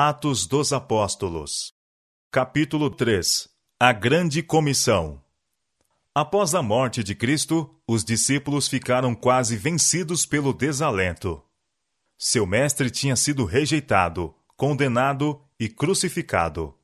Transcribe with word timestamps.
Atos 0.00 0.46
dos 0.46 0.72
Apóstolos. 0.72 1.72
Capítulo 2.30 2.88
3 2.88 3.48
A 3.80 3.92
Grande 3.92 4.44
Comissão. 4.44 5.20
Após 6.14 6.54
a 6.54 6.62
morte 6.62 7.02
de 7.02 7.16
Cristo, 7.16 7.68
os 7.84 8.04
discípulos 8.04 8.68
ficaram 8.68 9.12
quase 9.12 9.56
vencidos 9.56 10.24
pelo 10.24 10.52
desalento. 10.52 11.42
Seu 12.16 12.46
mestre 12.46 12.92
tinha 12.92 13.16
sido 13.16 13.44
rejeitado, 13.44 14.32
condenado 14.56 15.42
e 15.58 15.68
crucificado. 15.68 16.76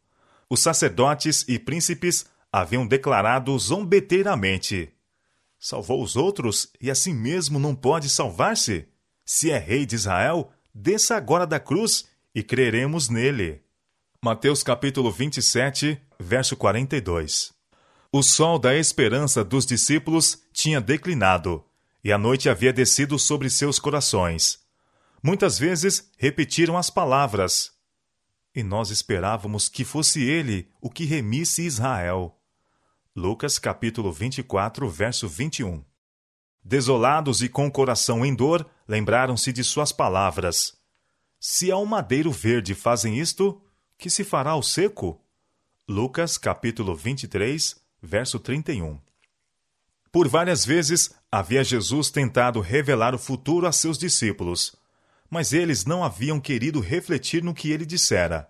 Os 0.50 0.58
sacerdotes 0.58 1.44
e 1.46 1.56
príncipes 1.56 2.26
haviam 2.52 2.84
declarado 2.84 3.56
zombeteiramente: 3.56 4.92
Salvou 5.56 6.02
os 6.02 6.16
outros 6.16 6.72
e 6.80 6.90
assim 6.90 7.14
mesmo 7.14 7.60
não 7.60 7.76
pode 7.76 8.10
salvar-se? 8.10 8.88
Se 9.24 9.52
é 9.52 9.58
rei 9.58 9.86
de 9.86 9.94
Israel, 9.94 10.50
desça 10.74 11.14
agora 11.14 11.46
da 11.46 11.60
cruz 11.60 12.12
e 12.34 12.42
creremos 12.42 13.08
nele. 13.08 13.62
Mateus 14.20 14.62
capítulo 14.62 15.10
27, 15.10 16.00
verso 16.18 16.56
42. 16.56 17.52
O 18.10 18.22
sol 18.22 18.58
da 18.58 18.74
esperança 18.74 19.44
dos 19.44 19.64
discípulos 19.64 20.42
tinha 20.52 20.80
declinado, 20.80 21.64
e 22.02 22.12
a 22.12 22.18
noite 22.18 22.48
havia 22.48 22.72
descido 22.72 23.18
sobre 23.18 23.48
seus 23.48 23.78
corações. 23.78 24.58
Muitas 25.22 25.58
vezes 25.58 26.10
repetiram 26.18 26.76
as 26.76 26.90
palavras: 26.90 27.72
E 28.54 28.62
nós 28.62 28.90
esperávamos 28.90 29.68
que 29.68 29.84
fosse 29.84 30.22
ele 30.22 30.68
o 30.80 30.90
que 30.90 31.04
remisse 31.04 31.62
Israel. 31.62 32.36
Lucas 33.14 33.58
capítulo 33.60 34.12
24, 34.12 34.88
verso 34.88 35.28
21. 35.28 35.84
Desolados 36.64 37.42
e 37.42 37.48
com 37.48 37.66
o 37.66 37.70
coração 37.70 38.24
em 38.24 38.34
dor, 38.34 38.68
lembraram-se 38.88 39.52
de 39.52 39.62
suas 39.62 39.92
palavras. 39.92 40.83
Se 41.46 41.70
ao 41.70 41.84
madeiro 41.84 42.32
verde 42.32 42.74
fazem 42.74 43.18
isto, 43.18 43.60
que 43.98 44.08
se 44.08 44.24
fará 44.24 44.52
ao 44.52 44.62
seco? 44.62 45.22
Lucas 45.86 46.38
capítulo 46.38 46.96
23, 46.96 47.76
verso 48.02 48.38
31. 48.38 48.98
Por 50.10 50.26
várias 50.26 50.64
vezes 50.64 51.14
havia 51.30 51.62
Jesus 51.62 52.10
tentado 52.10 52.60
revelar 52.60 53.14
o 53.14 53.18
futuro 53.18 53.66
a 53.66 53.72
seus 53.72 53.98
discípulos, 53.98 54.74
mas 55.28 55.52
eles 55.52 55.84
não 55.84 56.02
haviam 56.02 56.40
querido 56.40 56.80
refletir 56.80 57.44
no 57.44 57.52
que 57.52 57.70
ele 57.70 57.84
dissera. 57.84 58.48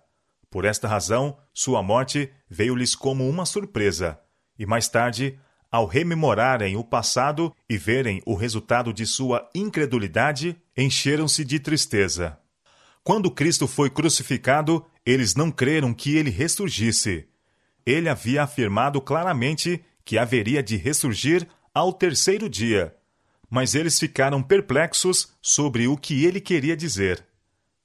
Por 0.49 0.63
esta 0.63 0.87
razão, 0.87 1.37
sua 1.53 1.83
morte 1.83 2.31
veio-lhes 2.49 2.95
como 2.95 3.27
uma 3.27 3.45
surpresa, 3.45 4.17
e 4.57 4.65
mais 4.65 4.87
tarde, 4.87 5.37
ao 5.69 5.85
rememorarem 5.85 6.77
o 6.77 6.83
passado 6.83 7.53
e 7.69 7.77
verem 7.77 8.21
o 8.25 8.35
resultado 8.35 8.93
de 8.93 9.05
sua 9.05 9.49
incredulidade, 9.53 10.55
encheram-se 10.77 11.43
de 11.43 11.59
tristeza. 11.59 12.39
Quando 13.05 13.29
Cristo 13.29 13.67
foi 13.67 13.87
crucificado, 13.87 14.83
eles 15.05 15.35
não 15.35 15.51
creram 15.51 15.93
que 15.93 16.17
ele 16.17 16.31
ressurgisse. 16.31 17.27
Ele 17.85 18.09
havia 18.09 18.41
afirmado 18.41 18.99
claramente 18.99 19.79
que 20.03 20.17
haveria 20.17 20.63
de 20.63 20.75
ressurgir 20.75 21.47
ao 21.71 21.93
terceiro 21.93 22.49
dia, 22.49 22.95
mas 23.47 23.75
eles 23.75 23.99
ficaram 23.99 24.41
perplexos 24.41 25.31
sobre 25.39 25.87
o 25.87 25.95
que 25.95 26.25
ele 26.25 26.41
queria 26.41 26.75
dizer. 26.75 27.23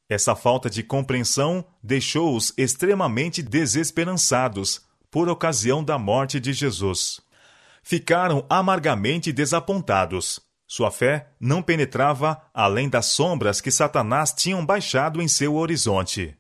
Essa 0.09 0.35
falta 0.35 0.71
de 0.71 0.83
compreensão 0.83 1.67
deixou-os 1.83 2.55
extremamente 2.57 3.43
desesperançados 3.43 4.87
por 5.11 5.29
ocasião 5.29 5.85
da 5.85 5.99
morte 5.99 6.41
de 6.41 6.55
Jesus. 6.55 7.21
Ficaram 7.83 8.47
amargamente 8.49 9.35
desapontados 9.35 10.41
sua 10.71 10.89
fé 10.89 11.33
não 11.41 11.61
penetrava 11.61 12.41
além 12.55 12.89
das 12.89 13.07
sombras 13.07 13.61
que 13.61 13.73
Satanás 13.73 14.33
tinham 14.33 14.65
baixado 14.65 15.21
em 15.21 15.27
seu 15.27 15.57
horizonte. 15.57 16.39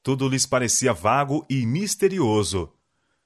Tudo 0.00 0.28
lhes 0.28 0.46
parecia 0.46 0.92
vago 0.92 1.44
e 1.50 1.66
misterioso. 1.66 2.72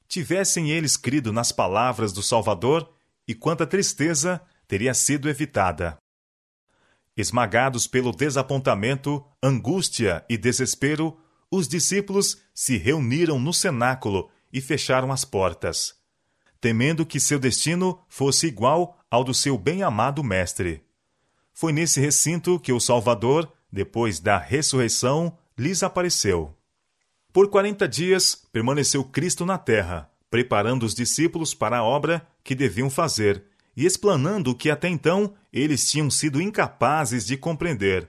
Tivessem 0.08 0.70
eles 0.70 0.96
crido 0.96 1.34
nas 1.34 1.52
palavras 1.52 2.14
do 2.14 2.22
Salvador, 2.22 2.90
e 3.26 3.34
quanta 3.34 3.66
tristeza 3.66 4.40
teria 4.66 4.94
sido 4.94 5.28
evitada. 5.28 5.98
Esmagados 7.14 7.86
pelo 7.86 8.10
desapontamento, 8.10 9.22
angústia 9.42 10.24
e 10.30 10.38
desespero, 10.38 11.20
os 11.50 11.68
discípulos 11.68 12.38
se 12.54 12.78
reuniram 12.78 13.38
no 13.38 13.52
cenáculo 13.52 14.30
e 14.50 14.62
fecharam 14.62 15.12
as 15.12 15.26
portas 15.26 15.97
temendo 16.60 17.06
que 17.06 17.20
seu 17.20 17.38
destino 17.38 18.00
fosse 18.08 18.46
igual 18.46 18.98
ao 19.10 19.22
do 19.22 19.32
seu 19.32 19.56
bem-amado 19.56 20.22
Mestre. 20.22 20.82
Foi 21.52 21.72
nesse 21.72 22.00
recinto 22.00 22.58
que 22.58 22.72
o 22.72 22.80
Salvador, 22.80 23.50
depois 23.72 24.20
da 24.20 24.38
ressurreição, 24.38 25.36
lhes 25.56 25.82
apareceu. 25.82 26.54
Por 27.32 27.48
quarenta 27.48 27.88
dias 27.88 28.34
permaneceu 28.52 29.04
Cristo 29.04 29.44
na 29.44 29.58
terra, 29.58 30.10
preparando 30.30 30.84
os 30.84 30.94
discípulos 30.94 31.54
para 31.54 31.78
a 31.78 31.84
obra 31.84 32.26
que 32.42 32.54
deviam 32.54 32.90
fazer 32.90 33.44
e 33.76 33.86
explanando 33.86 34.50
o 34.50 34.54
que 34.54 34.70
até 34.70 34.88
então 34.88 35.34
eles 35.52 35.88
tinham 35.90 36.10
sido 36.10 36.40
incapazes 36.40 37.24
de 37.24 37.36
compreender. 37.36 38.08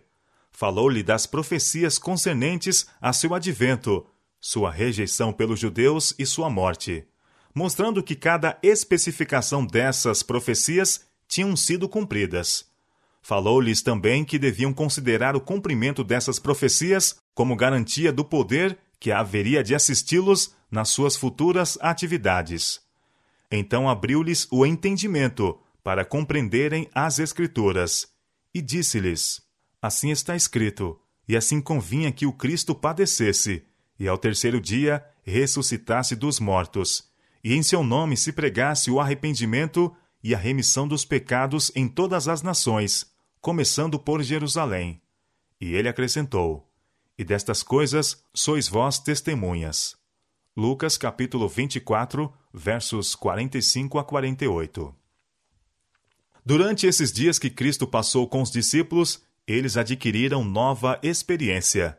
Falou-lhe 0.51 1.03
das 1.03 1.25
profecias 1.25 1.97
concernentes 1.97 2.87
a 2.99 3.13
seu 3.13 3.33
advento, 3.33 4.05
sua 4.39 4.71
rejeição 4.71 5.31
pelos 5.31 5.59
judeus 5.59 6.13
e 6.17 6.25
sua 6.25 6.49
morte 6.49 7.05
mostrando 7.53 8.03
que 8.03 8.15
cada 8.15 8.57
especificação 8.61 9.65
dessas 9.65 10.23
profecias 10.23 11.05
tinham 11.27 11.55
sido 11.55 11.87
cumpridas. 11.87 12.65
Falou-lhes 13.21 13.81
também 13.81 14.23
que 14.23 14.39
deviam 14.39 14.73
considerar 14.73 15.35
o 15.35 15.41
cumprimento 15.41 16.03
dessas 16.03 16.39
profecias 16.39 17.17
como 17.33 17.55
garantia 17.55 18.11
do 18.11 18.23
poder 18.23 18.77
que 18.99 19.11
haveria 19.11 19.63
de 19.63 19.75
assisti-los 19.75 20.55
nas 20.69 20.89
suas 20.89 21.15
futuras 21.15 21.77
atividades. 21.81 22.81
Então 23.51 23.89
abriu-lhes 23.89 24.47
o 24.51 24.65
entendimento 24.65 25.59
para 25.83 26.05
compreenderem 26.05 26.89
as 26.93 27.19
Escrituras, 27.19 28.07
e 28.53 28.61
disse-lhes: 28.61 29.41
Assim 29.81 30.11
está 30.11 30.35
escrito, 30.35 30.99
e 31.27 31.35
assim 31.35 31.61
convinha 31.61 32.11
que 32.11 32.25
o 32.25 32.33
Cristo 32.33 32.75
padecesse, 32.75 33.63
e 33.99 34.07
ao 34.07 34.17
terceiro 34.17 34.59
dia 34.59 35.03
ressuscitasse 35.23 36.15
dos 36.15 36.39
mortos, 36.39 37.08
e 37.43 37.53
em 37.53 37.63
seu 37.63 37.83
nome 37.83 38.17
se 38.17 38.31
pregasse 38.31 38.91
o 38.91 38.99
arrependimento 38.99 39.95
e 40.23 40.35
a 40.35 40.37
remissão 40.37 40.87
dos 40.87 41.05
pecados 41.05 41.71
em 41.75 41.87
todas 41.87 42.27
as 42.27 42.41
nações, 42.41 43.05
começando 43.39 43.97
por 43.97 44.21
Jerusalém. 44.21 45.01
E 45.59 45.73
ele 45.73 45.87
acrescentou: 45.87 46.69
E 47.17 47.23
destas 47.23 47.63
coisas 47.63 48.23
sois 48.33 48.67
vós 48.67 48.99
testemunhas. 48.99 49.95
Lucas 50.55 50.97
capítulo 50.97 51.47
24, 51.47 52.33
versos 52.53 53.15
45 53.15 53.97
a 53.99 54.03
48. 54.03 54.93
Durante 56.45 56.87
esses 56.87 57.11
dias 57.11 57.37
que 57.37 57.49
Cristo 57.49 57.87
passou 57.87 58.27
com 58.27 58.41
os 58.41 58.51
discípulos, 58.51 59.23
eles 59.47 59.77
adquiriram 59.77 60.43
nova 60.43 60.99
experiência. 61.01 61.97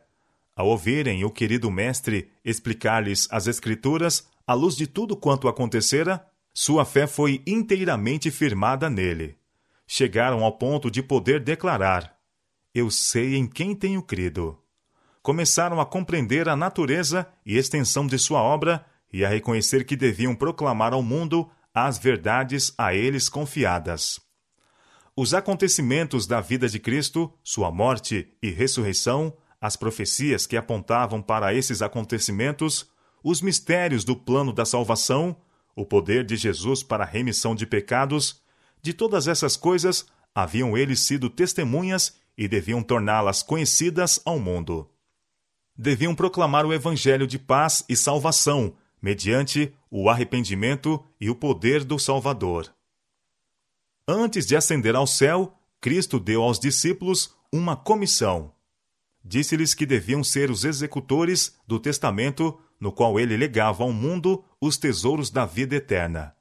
Ao 0.55 0.67
ouvirem 0.67 1.23
o 1.23 1.31
querido 1.31 1.71
Mestre 1.71 2.29
explicar-lhes 2.43 3.27
as 3.31 3.47
Escrituras, 3.47 4.27
à 4.51 4.53
luz 4.53 4.75
de 4.75 4.85
tudo 4.85 5.15
quanto 5.15 5.47
acontecera, 5.47 6.25
sua 6.53 6.83
fé 6.83 7.07
foi 7.07 7.41
inteiramente 7.47 8.29
firmada 8.29 8.89
nele. 8.89 9.37
Chegaram 9.87 10.43
ao 10.43 10.57
ponto 10.57 10.91
de 10.91 11.01
poder 11.01 11.39
declarar: 11.39 12.17
Eu 12.75 12.91
sei 12.91 13.37
em 13.37 13.47
quem 13.47 13.73
tenho 13.73 14.01
crido. 14.03 14.59
Começaram 15.21 15.79
a 15.79 15.85
compreender 15.85 16.49
a 16.49 16.55
natureza 16.57 17.25
e 17.45 17.57
extensão 17.57 18.05
de 18.05 18.19
sua 18.19 18.41
obra 18.41 18.85
e 19.13 19.23
a 19.23 19.29
reconhecer 19.29 19.85
que 19.85 19.95
deviam 19.95 20.35
proclamar 20.35 20.91
ao 20.91 21.01
mundo 21.01 21.49
as 21.73 21.97
verdades 21.97 22.73
a 22.77 22.93
eles 22.93 23.29
confiadas. 23.29 24.19
Os 25.15 25.33
acontecimentos 25.33 26.27
da 26.27 26.41
vida 26.41 26.67
de 26.67 26.77
Cristo, 26.77 27.31
sua 27.41 27.71
morte 27.71 28.27
e 28.43 28.49
ressurreição, 28.49 29.33
as 29.61 29.77
profecias 29.77 30.45
que 30.45 30.57
apontavam 30.57 31.21
para 31.21 31.53
esses 31.53 31.81
acontecimentos, 31.81 32.90
os 33.23 33.41
mistérios 33.41 34.03
do 34.03 34.15
plano 34.15 34.51
da 34.51 34.65
salvação, 34.65 35.35
o 35.75 35.85
poder 35.85 36.25
de 36.25 36.35
Jesus 36.35 36.83
para 36.83 37.03
a 37.03 37.07
remissão 37.07 37.55
de 37.55 37.65
pecados, 37.65 38.41
de 38.81 38.93
todas 38.93 39.27
essas 39.27 39.55
coisas 39.55 40.05
haviam 40.33 40.77
eles 40.77 41.01
sido 41.01 41.29
testemunhas 41.29 42.17
e 42.37 42.47
deviam 42.47 42.81
torná-las 42.81 43.43
conhecidas 43.43 44.19
ao 44.25 44.39
mundo. 44.39 44.89
Deviam 45.77 46.15
proclamar 46.15 46.65
o 46.65 46.73
evangelho 46.73 47.27
de 47.27 47.37
paz 47.37 47.83
e 47.87 47.95
salvação, 47.95 48.73
mediante 49.01 49.73
o 49.89 50.09
arrependimento 50.09 51.03
e 51.19 51.29
o 51.29 51.35
poder 51.35 51.83
do 51.83 51.97
Salvador. 51.99 52.73
Antes 54.07 54.45
de 54.45 54.55
ascender 54.55 54.95
ao 54.95 55.07
céu, 55.07 55.57
Cristo 55.79 56.19
deu 56.19 56.43
aos 56.43 56.59
discípulos 56.59 57.35
uma 57.51 57.75
comissão. 57.75 58.53
Disse-lhes 59.23 59.73
que 59.73 59.85
deviam 59.85 60.23
ser 60.23 60.49
os 60.49 60.65
executores 60.65 61.55
do 61.67 61.79
testamento 61.79 62.59
no 62.81 62.91
qual 62.91 63.19
ele 63.19 63.37
legava 63.37 63.83
ao 63.83 63.93
mundo 63.93 64.43
os 64.59 64.75
tesouros 64.75 65.29
da 65.29 65.45
vida 65.45 65.75
eterna. 65.75 66.35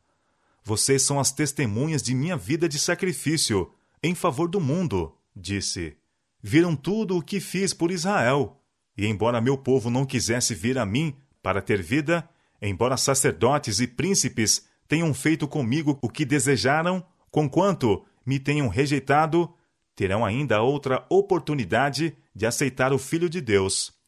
Vocês 0.65 1.03
são 1.03 1.21
as 1.21 1.31
testemunhas 1.31 2.03
de 2.03 2.15
minha 2.15 2.37
vida 2.37 2.67
de 2.67 2.79
sacrifício, 2.79 3.71
em 4.03 4.15
favor 4.15 4.49
do 4.49 4.59
mundo, 4.59 5.15
disse. 5.37 5.97
Viram 6.43 6.75
tudo 6.75 7.19
o 7.19 7.23
que 7.23 7.41
fiz 7.41 7.75
por 7.75 7.91
Israel, 7.91 8.59
e 8.97 9.07
embora 9.07 9.41
meu 9.41 9.59
povo 9.59 9.91
não 9.91 10.07
quisesse 10.07 10.55
vir 10.55 10.79
a 10.79 10.87
mim 10.87 11.15
para 11.43 11.61
ter 11.61 11.83
vida, 11.83 12.27
embora 12.61 12.97
sacerdotes 12.97 13.79
e 13.79 13.87
príncipes 13.87 14.67
tenham 14.89 15.13
feito 15.13 15.47
comigo 15.47 15.99
o 16.01 16.09
que 16.09 16.25
desejaram, 16.25 17.05
conquanto 17.31 18.05
me 18.25 18.39
tenham 18.39 18.69
rejeitado, 18.69 19.53
terão 19.95 20.25
ainda 20.25 20.63
outra 20.63 21.05
oportunidade 21.11 22.17
de 22.35 22.47
aceitar 22.47 22.93
o 22.93 22.99
Filho 22.99 23.29
de 23.29 23.41
Deus. 23.41 24.00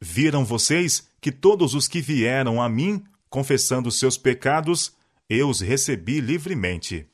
Viram 0.00 0.44
vocês 0.44 1.08
que 1.20 1.32
todos 1.32 1.74
os 1.74 1.88
que 1.88 2.00
vieram 2.00 2.62
a 2.62 2.68
mim, 2.68 3.02
confessando 3.28 3.90
seus 3.90 4.16
pecados, 4.16 4.92
eu 5.28 5.48
os 5.48 5.60
recebi 5.60 6.20
livremente. 6.20 7.06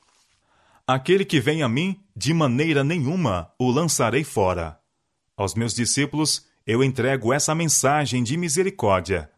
Aquele 0.86 1.24
que 1.24 1.40
vem 1.40 1.62
a 1.62 1.68
mim, 1.68 1.98
de 2.14 2.34
maneira 2.34 2.84
nenhuma 2.84 3.50
o 3.58 3.70
lançarei 3.70 4.22
fora. 4.22 4.78
Aos 5.34 5.54
meus 5.54 5.74
discípulos, 5.74 6.46
eu 6.66 6.84
entrego 6.84 7.32
essa 7.32 7.54
mensagem 7.54 8.22
de 8.22 8.36
misericórdia. 8.36 9.30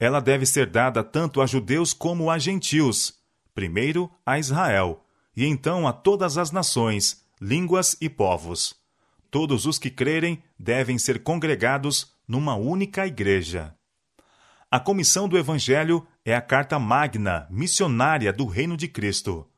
Ela 0.00 0.20
deve 0.20 0.46
ser 0.46 0.66
dada 0.70 1.04
tanto 1.04 1.40
a 1.40 1.46
judeus 1.46 1.92
como 1.92 2.30
a 2.30 2.38
gentios, 2.38 3.14
primeiro 3.54 4.10
a 4.24 4.38
Israel, 4.38 5.04
e 5.36 5.44
então 5.44 5.86
a 5.86 5.92
todas 5.92 6.38
as 6.38 6.50
nações, 6.50 7.22
línguas 7.40 7.96
e 8.00 8.08
povos. 8.08 8.74
Todos 9.30 9.66
os 9.66 9.78
que 9.78 9.90
crerem 9.90 10.42
devem 10.58 10.98
ser 10.98 11.22
congregados 11.22 12.15
numa 12.26 12.54
única 12.54 13.06
igreja. 13.06 13.74
A 14.70 14.80
comissão 14.80 15.28
do 15.28 15.38
Evangelho 15.38 16.06
é 16.24 16.34
a 16.34 16.40
carta 16.40 16.78
magna, 16.78 17.46
missionária 17.50 18.32
do 18.32 18.46
Reino 18.46 18.76
de 18.76 18.88
Cristo. 18.88 19.48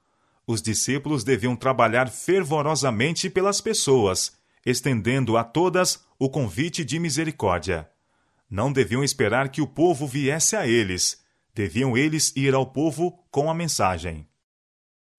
Os 0.46 0.60
discípulos 0.60 1.24
deviam 1.24 1.56
trabalhar 1.56 2.08
fervorosamente 2.08 3.30
pelas 3.30 3.60
pessoas, 3.60 4.36
estendendo 4.64 5.36
a 5.36 5.44
todas 5.44 6.04
o 6.18 6.28
convite 6.28 6.84
de 6.84 6.98
misericórdia. 6.98 7.88
Não 8.50 8.72
deviam 8.72 9.04
esperar 9.04 9.48
que 9.48 9.60
o 9.60 9.66
povo 9.66 10.06
viesse 10.06 10.56
a 10.56 10.66
eles, 10.66 11.22
deviam 11.54 11.96
eles 11.96 12.32
ir 12.36 12.54
ao 12.54 12.66
povo 12.66 13.24
com 13.30 13.50
a 13.50 13.54
mensagem. 13.54 14.26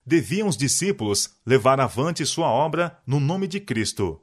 Deviam 0.05 0.47
os 0.47 0.57
discípulos 0.57 1.35
levar 1.45 1.79
avante 1.79 2.25
sua 2.25 2.47
obra 2.47 2.97
no 3.05 3.19
nome 3.19 3.47
de 3.47 3.59
Cristo. 3.59 4.21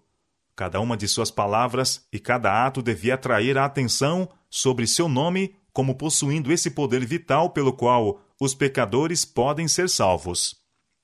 Cada 0.57 0.81
uma 0.81 0.97
de 0.97 1.07
suas 1.07 1.31
palavras 1.31 2.07
e 2.11 2.19
cada 2.19 2.67
ato 2.67 2.81
devia 2.81 3.15
atrair 3.15 3.59
a 3.59 3.67
atenção 3.67 4.27
sobre 4.49 4.87
seu 4.87 5.07
nome 5.07 5.55
como 5.71 5.95
possuindo 5.95 6.51
esse 6.51 6.71
poder 6.71 7.05
vital 7.05 7.51
pelo 7.51 7.75
qual 7.75 8.23
os 8.41 8.55
pecadores 8.55 9.27
podem 9.27 9.69
ser 9.69 9.91
salvos. 9.91 10.57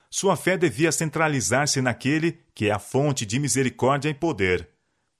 Sua 0.09 0.35
fé 0.35 0.57
devia 0.57 0.91
centralizar-se 0.91 1.81
naquele 1.81 2.39
que 2.55 2.67
é 2.67 2.71
a 2.71 2.79
fonte 2.79 3.27
de 3.27 3.39
misericórdia 3.39 4.09
e 4.09 4.13
poder. 4.15 4.67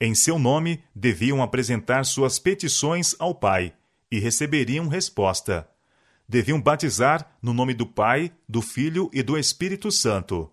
Em 0.01 0.15
seu 0.15 0.39
nome 0.39 0.83
deviam 0.95 1.43
apresentar 1.43 2.03
suas 2.03 2.39
petições 2.39 3.15
ao 3.19 3.35
Pai 3.35 3.73
e 4.11 4.17
receberiam 4.17 4.87
resposta. 4.87 5.69
Deviam 6.27 6.59
batizar 6.59 7.37
no 7.39 7.53
nome 7.53 7.75
do 7.75 7.85
Pai, 7.85 8.31
do 8.49 8.61
Filho 8.61 9.11
e 9.13 9.21
do 9.21 9.37
Espírito 9.37 9.91
Santo. 9.91 10.51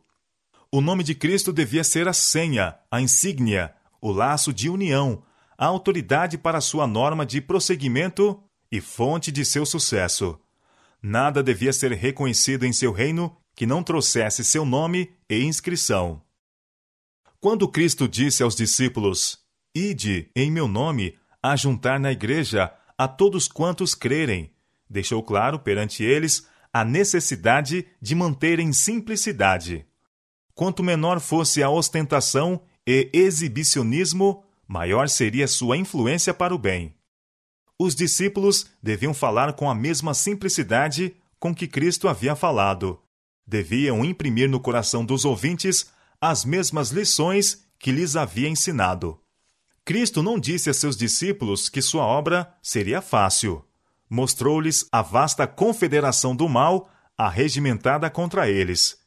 O 0.73 0.81
nome 0.81 1.03
de 1.03 1.17
Cristo 1.17 1.53
devia 1.53 1.83
ser 1.83 2.07
a 2.07 2.13
senha, 2.13 2.79
a 2.89 3.01
insígnia, 3.01 3.75
o 4.01 4.13
laço 4.13 4.53
de 4.53 4.71
união, 4.71 5.25
a 5.59 5.67
autoridade 5.67 6.39
para 6.39 6.61
sua 6.61 6.87
norma 6.87 7.27
de 7.27 7.41
prosseguimento 7.41 8.41
e 8.71 8.81
fonte 8.81 9.33
de 9.33 9.45
seu 9.45 9.67
sucesso. 9.67 10.39
Nada 11.03 11.43
devia 11.43 11.73
ser 11.73 11.91
reconhecido 11.91 12.65
em 12.65 12.73
seu 12.73 12.93
reino 12.93 13.37
que 13.57 13.67
não 13.67 13.83
trouxesse 13.83 14.45
seu 14.45 14.65
nome 14.65 15.13
e 15.29 15.43
inscrição. 15.43 16.23
Quando 17.41 17.67
Cristo 17.67 18.07
disse 18.07 18.45
aos 18.45 18.55
discípulos: 18.55 19.41
Ide 19.75 20.31
em 20.37 20.53
meu 20.53 20.69
nome 20.69 21.19
a 21.43 21.57
juntar 21.57 21.99
na 21.99 22.13
igreja 22.13 22.73
a 22.97 23.09
todos 23.09 23.49
quantos 23.49 23.93
crerem, 23.93 24.55
deixou 24.89 25.21
claro 25.21 25.59
perante 25.59 26.05
eles 26.05 26.47
a 26.73 26.85
necessidade 26.85 27.89
de 28.01 28.15
manterem 28.15 28.73
simplicidade. 28.73 29.90
Quanto 30.61 30.83
menor 30.83 31.21
fosse 31.21 31.63
a 31.63 31.71
ostentação 31.71 32.61
e 32.87 33.09
exibicionismo, 33.15 34.45
maior 34.69 35.09
seria 35.09 35.49
sua 35.49 35.75
influência 35.75 36.35
para 36.35 36.55
o 36.55 36.59
bem. 36.59 36.95
Os 37.79 37.95
discípulos 37.95 38.67
deviam 38.83 39.15
falar 39.15 39.55
com 39.55 39.71
a 39.71 39.75
mesma 39.75 40.13
simplicidade 40.13 41.17
com 41.39 41.55
que 41.55 41.67
Cristo 41.67 42.09
havia 42.09 42.37
falado, 42.37 43.01
deviam 43.47 44.05
imprimir 44.05 44.51
no 44.51 44.61
coração 44.61 45.03
dos 45.03 45.25
ouvintes 45.25 45.87
as 46.21 46.45
mesmas 46.45 46.91
lições 46.91 47.65
que 47.79 47.91
lhes 47.91 48.15
havia 48.15 48.47
ensinado. 48.51 49.19
Cristo 49.83 50.23
não 50.23 50.39
disse 50.39 50.69
a 50.69 50.75
seus 50.75 50.95
discípulos 50.95 51.71
que 51.71 51.81
sua 51.81 52.05
obra 52.05 52.53
seria 52.63 53.01
fácil. 53.01 53.65
Mostrou-lhes 54.11 54.87
a 54.93 55.01
vasta 55.01 55.47
confederação 55.47 56.37
do 56.37 56.47
mal 56.51 56.91
arregimentada 57.17 58.11
contra 58.11 58.51
eles. 58.51 59.00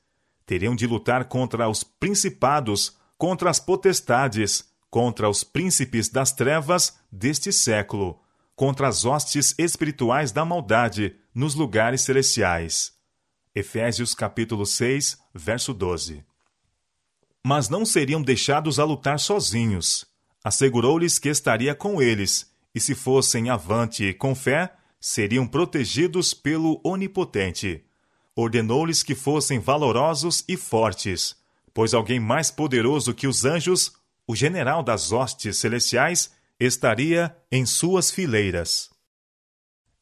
Teriam 0.46 0.76
de 0.76 0.86
lutar 0.86 1.26
contra 1.26 1.70
os 1.70 1.84
principados, 1.84 2.98
contra 3.18 3.50
as 3.50 3.60
potestades, 3.60 4.70
contra 4.90 5.30
os 5.30 5.44
príncipes 5.44 6.10
das 6.10 6.32
trevas 6.32 6.98
deste 7.12 7.52
século, 7.52 8.20
contra 8.56 8.88
as 8.88 9.06
hostes 9.06 9.56
espirituais 9.58 10.32
da 10.32 10.46
maldade 10.46 11.16
nos 11.34 11.56
lugares 11.56 12.02
celestiais. 12.02 12.94
Efésios 13.56 14.14
capítulo 14.14 14.66
6, 14.66 15.18
verso 15.34 15.74
12. 15.74 16.24
Mas 17.46 17.70
não 17.70 17.86
seriam 17.86 18.22
deixados 18.22 18.80
a 18.80 18.84
lutar 18.84 19.20
sozinhos. 19.20 20.06
Assegurou-lhes 20.44 21.20
que 21.20 21.30
estaria 21.30 21.74
com 21.74 22.02
eles, 22.02 22.52
e 22.76 22.80
se 22.80 22.96
fossem 22.96 23.50
avante 23.50 24.14
com 24.14 24.36
fé, 24.36 24.74
seriam 25.00 25.48
protegidos 25.48 26.34
pelo 26.34 26.80
Onipotente. 26.84 27.84
Ordenou-lhes 28.36 29.04
que 29.04 29.16
fossem 29.16 29.60
valorosos 29.60 30.44
e 30.48 30.58
fortes, 30.58 31.36
pois 31.74 31.94
alguém 31.94 32.20
mais 32.20 32.50
poderoso 32.50 33.14
que 33.14 33.28
os 33.28 33.46
anjos, 33.46 33.94
o 34.28 34.36
general 34.36 34.82
das 34.82 35.12
hostes 35.12 35.58
celestiais, 35.58 36.32
estaria 36.60 37.36
em 37.52 37.66
suas 37.66 38.10
fileiras 38.10 38.94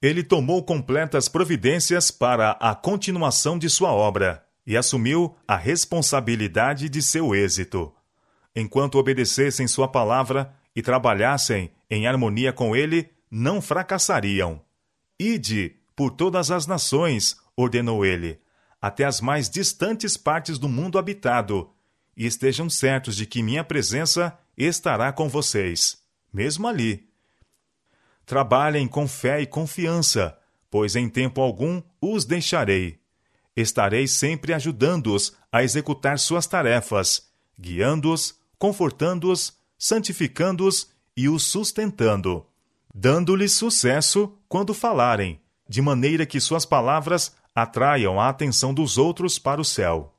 ele 0.02 0.24
tomou 0.24 0.64
completas 0.64 1.28
providências 1.28 2.10
para 2.10 2.52
a 2.54 2.74
continuação 2.74 3.58
de 3.58 3.70
sua 3.70 3.92
obra 3.92 4.44
e 4.66 4.76
assumiu 4.76 5.36
a 5.48 5.56
responsabilidade 5.56 6.90
de 6.90 7.02
seu 7.04 7.36
êxito. 7.36 7.94
Enquanto 8.56 8.96
obedecessem 8.96 9.68
sua 9.68 9.88
palavra 9.88 10.54
e 10.76 10.82
trabalhassem 10.82 11.72
em 11.90 12.08
harmonia 12.08 12.52
com 12.52 12.76
ele, 12.76 13.12
não 13.30 13.62
fracassariam. 13.62 14.60
Ide 15.20 15.76
por 15.96 16.10
todas 16.10 16.50
as 16.50 16.66
nações, 16.66 17.38
ordenou 17.56 18.06
ele, 18.06 18.40
até 18.82 19.06
as 19.06 19.22
mais 19.22 19.50
distantes 19.50 20.18
partes 20.18 20.58
do 20.58 20.68
mundo 20.70 20.98
habitado, 20.98 21.72
e 22.16 22.26
estejam 22.26 22.70
certos 22.70 23.16
de 23.16 23.26
que 23.26 23.44
minha 23.44 23.64
presença 23.64 24.38
estará 24.58 25.12
com 25.12 25.30
vocês, 25.30 25.98
mesmo 26.34 26.68
ali 26.68 27.12
Trabalhem 28.32 28.88
com 28.88 29.10
fé 29.10 29.42
e 29.42 29.46
confiança, 29.46 30.38
pois 30.70 30.96
em 30.96 31.10
tempo 31.10 31.42
algum 31.42 31.82
os 32.00 32.24
deixarei. 32.24 32.98
Estarei 33.56 34.08
sempre 34.08 34.54
ajudando-os 34.54 35.34
a 35.52 35.64
executar 35.64 36.18
suas 36.18 36.48
tarefas, 36.48 37.30
guiando-os, 37.60 38.36
confortando-os, 38.58 39.58
santificando-os 39.78 40.90
e 41.18 41.28
os 41.28 41.44
sustentando, 41.44 42.46
dando-lhes 42.96 43.52
sucesso 43.52 44.34
quando 44.48 44.74
falarem, 44.74 45.42
de 45.68 45.82
maneira 45.82 46.26
que 46.26 46.40
suas 46.40 46.66
palavras 46.66 47.36
atraiam 47.54 48.20
a 48.20 48.30
atenção 48.30 48.74
dos 48.74 48.98
outros 48.98 49.38
para 49.38 49.60
o 49.62 49.66
céu. 49.66 50.18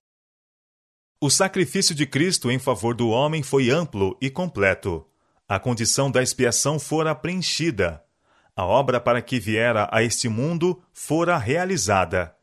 O 1.21 1.31
sacrifício 1.31 1.95
de 1.95 2.07
Cristo 2.07 2.51
em 2.51 2.59
favor 2.59 2.95
do 2.95 3.09
homem 3.09 3.43
foi 3.43 3.71
amplo 3.71 4.17
e 4.21 4.29
completo 4.29 5.07
a 5.49 5.59
condição 5.59 6.11
da 6.11 6.23
expiação 6.23 6.79
fora 6.79 7.15
preenchida. 7.15 8.03
A 8.57 8.65
obra 8.65 8.99
para 8.99 9.21
que 9.21 9.39
viera 9.39 9.87
a 9.93 10.03
este 10.03 10.27
mundo 10.27 10.83
fora 10.95 11.37
realizada. 11.37 12.35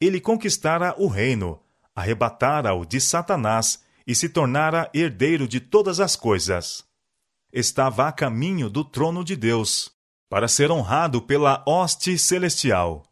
Ele 0.00 0.20
conquistara 0.20 0.94
o 0.96 1.08
reino, 1.08 1.60
arrebatara-o 1.94 2.84
de 2.84 3.00
Satanás 3.00 3.82
e 4.06 4.14
se 4.14 4.28
tornara 4.28 4.88
herdeiro 4.94 5.48
de 5.48 5.58
todas 5.58 5.98
as 5.98 6.14
coisas. 6.14 6.84
Estava 7.52 8.06
a 8.06 8.12
caminho 8.12 8.70
do 8.70 8.84
trono 8.84 9.24
de 9.24 9.36
Deus, 9.36 9.90
para 10.28 10.46
ser 10.48 10.70
honrado 10.70 11.20
pela 11.20 11.62
hoste 11.66 12.16
celestial. 12.16 13.11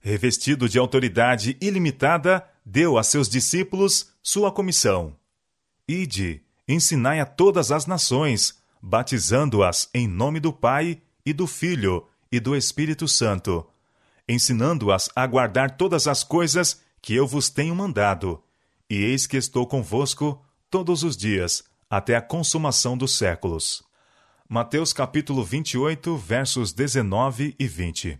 Revestido 0.00 0.68
de 0.68 0.78
autoridade 0.78 1.58
ilimitada, 1.60 2.46
deu 2.64 2.96
a 2.96 3.02
seus 3.02 3.28
discípulos 3.28 4.12
sua 4.22 4.50
comissão. 4.50 5.14
Ide, 5.86 6.42
ensinai 6.66 7.20
a 7.20 7.26
todas 7.26 7.70
as 7.70 7.84
nações, 7.84 8.58
batizando-as 8.80 9.90
em 9.92 10.08
nome 10.08 10.40
do 10.40 10.52
Pai 10.52 11.02
e 11.24 11.32
do 11.34 11.46
Filho 11.46 12.06
e 12.32 12.40
do 12.40 12.56
Espírito 12.56 13.06
Santo, 13.06 13.66
ensinando-as 14.26 15.10
a 15.14 15.26
guardar 15.26 15.76
todas 15.76 16.06
as 16.06 16.24
coisas 16.24 16.80
que 17.02 17.14
eu 17.14 17.26
vos 17.26 17.50
tenho 17.50 17.74
mandado. 17.74 18.42
E 18.88 18.96
eis 18.96 19.26
que 19.26 19.36
estou 19.36 19.66
convosco 19.66 20.42
todos 20.70 21.02
os 21.02 21.16
dias, 21.16 21.62
até 21.90 22.16
a 22.16 22.22
consumação 22.22 22.96
dos 22.96 23.18
séculos. 23.18 23.82
Mateus 24.48 24.92
capítulo 24.92 25.44
28, 25.44 26.16
versos 26.16 26.72
19 26.72 27.54
e 27.58 27.66
20. 27.66 28.18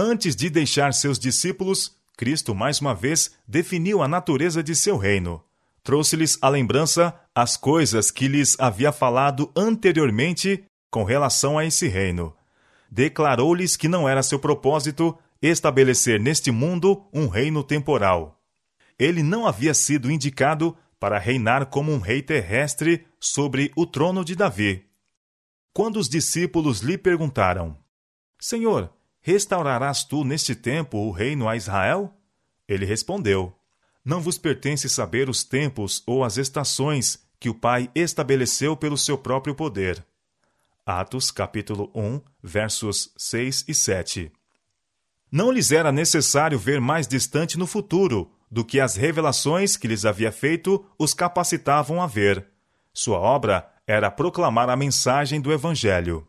Antes 0.00 0.36
de 0.36 0.48
deixar 0.48 0.94
seus 0.94 1.18
discípulos, 1.18 1.98
Cristo 2.16 2.54
mais 2.54 2.80
uma 2.80 2.94
vez 2.94 3.32
definiu 3.48 4.00
a 4.00 4.06
natureza 4.06 4.62
de 4.62 4.72
seu 4.76 4.96
reino. 4.96 5.42
Trouxe-lhes 5.82 6.38
à 6.40 6.48
lembrança 6.48 7.12
as 7.34 7.56
coisas 7.56 8.08
que 8.08 8.28
lhes 8.28 8.54
havia 8.60 8.92
falado 8.92 9.50
anteriormente 9.56 10.62
com 10.88 11.02
relação 11.02 11.58
a 11.58 11.64
esse 11.64 11.88
reino. 11.88 12.32
Declarou-lhes 12.88 13.76
que 13.76 13.88
não 13.88 14.08
era 14.08 14.22
seu 14.22 14.38
propósito 14.38 15.18
estabelecer 15.42 16.20
neste 16.20 16.52
mundo 16.52 17.04
um 17.12 17.26
reino 17.26 17.64
temporal. 17.64 18.40
Ele 19.00 19.20
não 19.20 19.48
havia 19.48 19.74
sido 19.74 20.12
indicado 20.12 20.76
para 21.00 21.18
reinar 21.18 21.66
como 21.66 21.90
um 21.90 21.98
rei 21.98 22.22
terrestre 22.22 23.04
sobre 23.18 23.72
o 23.74 23.84
trono 23.84 24.24
de 24.24 24.36
Davi. 24.36 24.86
Quando 25.72 25.96
os 25.96 26.08
discípulos 26.08 26.82
lhe 26.82 26.96
perguntaram: 26.96 27.76
Senhor, 28.38 28.92
restaurarás 29.28 30.04
tu 30.04 30.24
neste 30.24 30.54
tempo 30.54 30.96
o 30.96 31.10
reino 31.10 31.46
a 31.46 31.54
Israel? 31.54 32.14
Ele 32.66 32.86
respondeu: 32.86 33.54
Não 34.02 34.22
vos 34.22 34.38
pertence 34.38 34.88
saber 34.88 35.28
os 35.28 35.44
tempos 35.44 36.02
ou 36.06 36.24
as 36.24 36.38
estações 36.38 37.22
que 37.38 37.50
o 37.50 37.54
Pai 37.54 37.90
estabeleceu 37.94 38.74
pelo 38.74 38.96
seu 38.96 39.18
próprio 39.18 39.54
poder. 39.54 40.02
Atos 40.86 41.30
capítulo 41.30 41.90
1, 41.94 42.22
versos 42.42 43.12
6 43.18 43.66
e 43.68 43.74
7. 43.74 44.32
Não 45.30 45.52
lhes 45.52 45.72
era 45.72 45.92
necessário 45.92 46.58
ver 46.58 46.80
mais 46.80 47.06
distante 47.06 47.58
no 47.58 47.66
futuro 47.66 48.32
do 48.50 48.64
que 48.64 48.80
as 48.80 48.96
revelações 48.96 49.76
que 49.76 49.86
lhes 49.86 50.06
havia 50.06 50.32
feito 50.32 50.82
os 50.98 51.12
capacitavam 51.12 52.00
a 52.00 52.06
ver. 52.06 52.46
Sua 52.94 53.18
obra 53.18 53.70
era 53.86 54.10
proclamar 54.10 54.70
a 54.70 54.76
mensagem 54.76 55.38
do 55.38 55.52
Evangelho. 55.52 56.26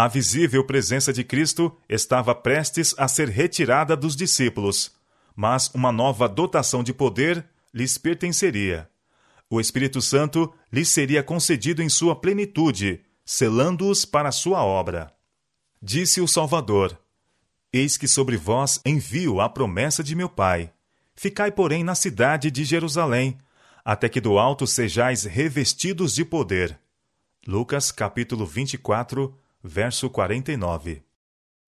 A 0.00 0.06
visível 0.06 0.62
presença 0.62 1.12
de 1.12 1.24
Cristo 1.24 1.76
estava 1.88 2.32
prestes 2.32 2.94
a 2.96 3.08
ser 3.08 3.28
retirada 3.28 3.96
dos 3.96 4.14
discípulos, 4.14 4.92
mas 5.34 5.74
uma 5.74 5.90
nova 5.90 6.28
dotação 6.28 6.84
de 6.84 6.92
poder 6.92 7.44
lhes 7.74 7.98
pertenceria. 7.98 8.88
O 9.50 9.60
Espírito 9.60 10.00
Santo 10.00 10.54
lhes 10.72 10.88
seria 10.88 11.20
concedido 11.20 11.82
em 11.82 11.88
sua 11.88 12.14
plenitude, 12.14 13.00
selando-os 13.24 14.04
para 14.04 14.30
sua 14.30 14.64
obra. 14.64 15.12
Disse 15.82 16.20
o 16.20 16.28
Salvador: 16.28 16.96
Eis 17.72 17.96
que 17.96 18.06
sobre 18.06 18.36
vós 18.36 18.80
envio 18.86 19.40
a 19.40 19.48
promessa 19.48 20.04
de 20.04 20.14
meu 20.14 20.28
Pai. 20.28 20.70
Ficai, 21.16 21.50
porém, 21.50 21.82
na 21.82 21.96
cidade 21.96 22.52
de 22.52 22.64
Jerusalém, 22.64 23.36
até 23.84 24.08
que 24.08 24.20
do 24.20 24.38
alto 24.38 24.64
sejais 24.64 25.24
revestidos 25.24 26.14
de 26.14 26.24
poder. 26.24 26.78
Lucas 27.44 27.90
capítulo 27.90 28.46
24, 28.46 29.36
verso 29.62 30.08
49. 30.10 31.02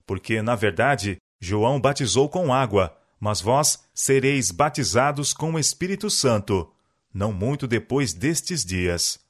Porque, 0.07 0.43
na 0.43 0.55
verdade, 0.55 1.19
João 1.41 1.81
batizou 1.81 2.29
com 2.29 2.53
água, 2.53 2.97
mas 3.19 3.41
vós 3.41 3.85
sereis 3.95 4.51
batizados 4.51 5.33
com 5.33 5.53
o 5.53 5.59
Espírito 5.59 6.11
Santo, 6.11 6.73
não 7.13 7.33
muito 7.33 7.67
depois 7.67 8.13
destes 8.13 8.65
dias. 8.65 9.21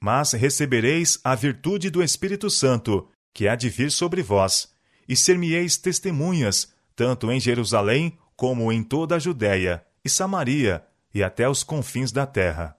Mas 0.00 0.32
recebereis 0.32 1.18
a 1.24 1.34
virtude 1.34 1.90
do 1.90 2.02
Espírito 2.02 2.50
Santo, 2.50 3.08
que 3.32 3.48
há 3.48 3.54
de 3.54 3.68
vir 3.68 3.90
sobre 3.90 4.22
vós, 4.22 4.74
e 5.08 5.16
ser-me-eis 5.16 5.76
testemunhas, 5.76 6.72
tanto 6.94 7.30
em 7.30 7.38
Jerusalém 7.38 8.18
como 8.34 8.72
em 8.72 8.82
toda 8.82 9.16
a 9.16 9.18
Judéia 9.18 9.84
e 10.04 10.08
Samaria 10.08 10.84
e 11.12 11.22
até 11.22 11.48
os 11.48 11.62
confins 11.62 12.12
da 12.12 12.26
terra. 12.26 12.76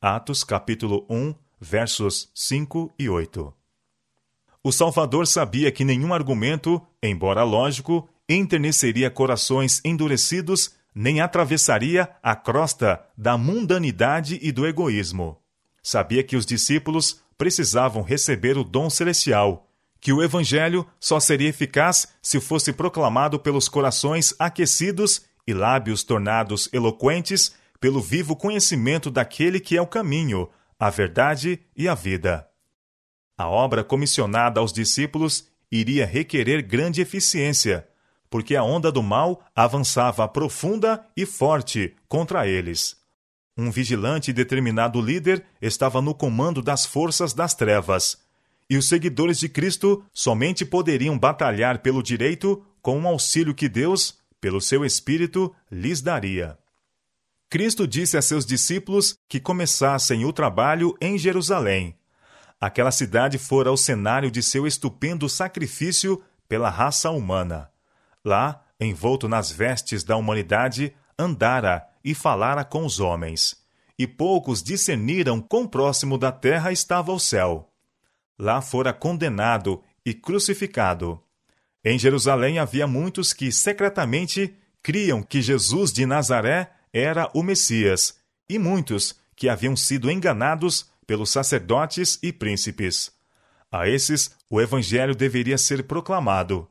Atos 0.00 0.44
capítulo 0.44 1.04
1, 1.10 1.34
versos 1.60 2.30
5 2.34 2.94
e 2.98 3.08
8. 3.08 3.52
O 4.66 4.72
Salvador 4.72 5.28
sabia 5.28 5.70
que 5.70 5.84
nenhum 5.84 6.12
argumento, 6.12 6.82
embora 7.00 7.44
lógico, 7.44 8.08
enterneceria 8.28 9.08
corações 9.08 9.80
endurecidos 9.84 10.72
nem 10.92 11.20
atravessaria 11.20 12.10
a 12.20 12.34
crosta 12.34 13.00
da 13.16 13.38
mundanidade 13.38 14.40
e 14.42 14.50
do 14.50 14.66
egoísmo. 14.66 15.38
Sabia 15.80 16.24
que 16.24 16.34
os 16.34 16.44
discípulos 16.44 17.22
precisavam 17.38 18.02
receber 18.02 18.58
o 18.58 18.64
dom 18.64 18.90
celestial 18.90 19.68
que 20.00 20.12
o 20.12 20.20
Evangelho 20.20 20.84
só 20.98 21.20
seria 21.20 21.50
eficaz 21.50 22.08
se 22.20 22.40
fosse 22.40 22.72
proclamado 22.72 23.38
pelos 23.38 23.68
corações 23.68 24.34
aquecidos 24.36 25.26
e 25.46 25.54
lábios 25.54 26.02
tornados 26.02 26.68
eloquentes 26.72 27.54
pelo 27.78 28.00
vivo 28.00 28.34
conhecimento 28.34 29.12
daquele 29.12 29.60
que 29.60 29.76
é 29.76 29.80
o 29.80 29.86
caminho, 29.86 30.48
a 30.76 30.90
verdade 30.90 31.60
e 31.76 31.86
a 31.86 31.94
vida. 31.94 32.48
A 33.36 33.48
obra 33.48 33.84
comissionada 33.84 34.60
aos 34.60 34.72
discípulos 34.72 35.48
iria 35.70 36.06
requerer 36.06 36.62
grande 36.62 37.00
eficiência, 37.00 37.86
porque 38.30 38.56
a 38.56 38.62
onda 38.62 38.90
do 38.90 39.02
mal 39.02 39.44
avançava 39.54 40.26
profunda 40.26 41.04
e 41.16 41.26
forte 41.26 41.94
contra 42.08 42.46
eles. 42.46 42.96
Um 43.56 43.70
vigilante 43.70 44.30
e 44.30 44.34
determinado 44.34 45.00
líder 45.00 45.44
estava 45.60 46.00
no 46.00 46.14
comando 46.14 46.62
das 46.62 46.84
forças 46.84 47.32
das 47.32 47.54
trevas 47.54 48.26
e 48.68 48.76
os 48.76 48.88
seguidores 48.88 49.38
de 49.38 49.48
Cristo 49.48 50.04
somente 50.12 50.64
poderiam 50.64 51.18
batalhar 51.18 51.78
pelo 51.78 52.02
direito 52.02 52.64
com 52.82 52.98
um 52.98 53.06
auxílio 53.06 53.54
que 53.54 53.68
Deus, 53.68 54.18
pelo 54.40 54.60
seu 54.60 54.84
Espírito, 54.84 55.54
lhes 55.70 56.00
daria. 56.00 56.58
Cristo 57.48 57.86
disse 57.86 58.16
a 58.16 58.22
seus 58.22 58.44
discípulos 58.44 59.16
que 59.28 59.38
começassem 59.38 60.24
o 60.24 60.32
trabalho 60.32 60.96
em 61.00 61.16
Jerusalém. 61.16 61.96
Aquela 62.60 62.90
cidade 62.90 63.38
fora 63.38 63.70
o 63.70 63.76
cenário 63.76 64.30
de 64.30 64.42
seu 64.42 64.66
estupendo 64.66 65.28
sacrifício 65.28 66.22
pela 66.48 66.70
raça 66.70 67.10
humana. 67.10 67.70
Lá, 68.24 68.64
envolto 68.80 69.28
nas 69.28 69.50
vestes 69.50 70.04
da 70.04 70.16
humanidade, 70.16 70.94
andara 71.18 71.86
e 72.04 72.14
falara 72.14 72.64
com 72.64 72.84
os 72.84 73.00
homens. 73.00 73.56
E 73.98 74.06
poucos 74.06 74.62
discerniram 74.62 75.40
quão 75.40 75.66
próximo 75.66 76.18
da 76.18 76.30
terra 76.32 76.72
estava 76.72 77.12
o 77.12 77.18
céu 77.18 77.70
lá 78.38 78.60
fora 78.60 78.92
condenado 78.92 79.82
e 80.04 80.12
crucificado. 80.12 81.20
Em 81.84 81.98
Jerusalém 81.98 82.58
havia 82.58 82.86
muitos 82.86 83.32
que 83.32 83.50
secretamente 83.50 84.54
criam 84.82 85.22
que 85.22 85.40
Jesus 85.40 85.92
de 85.92 86.04
Nazaré 86.04 86.70
era 86.92 87.30
o 87.34 87.42
Messias, 87.42 88.18
e 88.48 88.58
muitos 88.58 89.18
que 89.34 89.48
haviam 89.48 89.76
sido 89.76 90.10
enganados 90.10 90.90
pelos 91.06 91.30
sacerdotes 91.30 92.18
e 92.22 92.32
príncipes. 92.32 93.12
A 93.70 93.88
esses 93.88 94.30
o 94.48 94.60
evangelho 94.60 95.14
deveria 95.14 95.58
ser 95.58 95.84
proclamado. 95.84 96.68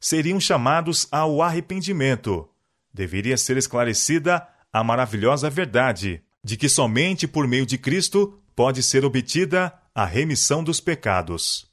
Seriam 0.00 0.40
chamados 0.40 1.06
ao 1.10 1.40
arrependimento. 1.40 2.48
Deveria 2.92 3.36
ser 3.36 3.56
esclarecida 3.56 4.46
a 4.72 4.82
maravilhosa 4.82 5.48
verdade 5.48 6.22
de 6.44 6.56
que 6.56 6.68
somente 6.68 7.28
por 7.28 7.46
meio 7.46 7.64
de 7.64 7.78
Cristo 7.78 8.38
pode 8.54 8.82
ser 8.82 9.04
obtida 9.04 9.72
a 9.94 10.04
remissão 10.04 10.64
dos 10.64 10.80
pecados. 10.80 11.70